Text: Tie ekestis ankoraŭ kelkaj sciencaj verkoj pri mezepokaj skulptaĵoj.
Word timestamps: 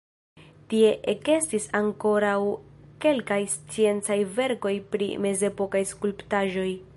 Tie 0.69 0.87
ekestis 1.11 1.67
ankoraŭ 1.79 2.33
kelkaj 3.05 3.39
sciencaj 3.57 4.19
verkoj 4.39 4.75
pri 4.97 5.11
mezepokaj 5.27 5.83
skulptaĵoj. 5.93 6.71